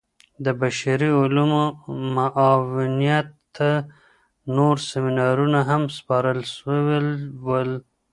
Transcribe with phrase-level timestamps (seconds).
[0.45, 1.65] د بشري علومو
[2.15, 3.69] معاونيت ته
[4.55, 6.79] نور سيمينارونه هم سپارل سوي
[7.45, 7.71] ول.